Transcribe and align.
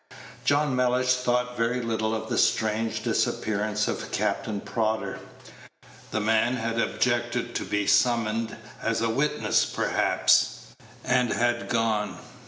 John 0.43 0.75
Mellish 0.75 1.13
thought 1.13 1.55
very 1.55 1.79
little 1.79 2.15
of 2.15 2.27
the 2.27 2.39
strange 2.39 3.03
disappearance 3.03 3.87
of 3.87 4.09
Captain 4.11 4.59
Prodder. 4.59 5.19
The 6.09 6.19
man 6.19 6.55
had 6.55 6.79
objected 6.81 7.53
to 7.53 7.63
be 7.63 7.85
summoned 7.85 8.57
as 8.81 9.03
a 9.03 9.11
witness 9.11 9.63
perhaps, 9.63 10.65
and 11.05 11.31
had 11.33 11.69
gone. 11.69 12.17